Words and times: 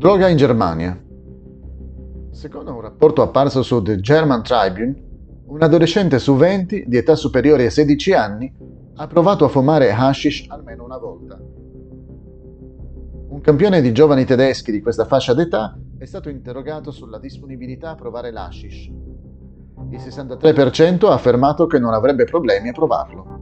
Droga 0.00 0.28
in 0.28 0.38
Germania. 0.38 0.98
Secondo 2.30 2.72
un 2.72 2.80
rapporto 2.80 3.20
apparso 3.20 3.62
su 3.62 3.82
The 3.82 4.00
German 4.00 4.42
Tribune, 4.42 4.94
un 5.44 5.62
adolescente 5.62 6.18
su 6.18 6.36
20 6.36 6.84
di 6.86 6.96
età 6.96 7.14
superiore 7.14 7.64
ai 7.64 7.70
16 7.70 8.12
anni 8.14 8.50
ha 8.94 9.06
provato 9.06 9.44
a 9.44 9.48
fumare 9.48 9.92
hashish 9.92 10.46
almeno 10.48 10.84
una 10.84 10.96
volta. 10.96 11.38
Un 13.28 13.40
campione 13.42 13.82
di 13.82 13.92
giovani 13.92 14.24
tedeschi 14.24 14.72
di 14.72 14.80
questa 14.80 15.04
fascia 15.04 15.34
d'età 15.34 15.78
è 15.98 16.06
stato 16.06 16.30
interrogato 16.30 16.90
sulla 16.92 17.18
disponibilità 17.18 17.90
a 17.90 17.94
provare 17.94 18.30
l'hashish. 18.30 18.86
Il 19.90 19.98
63% 19.98 21.10
ha 21.10 21.12
affermato 21.12 21.66
che 21.66 21.78
non 21.78 21.92
avrebbe 21.92 22.24
problemi 22.24 22.70
a 22.70 22.72
provarlo. 22.72 23.39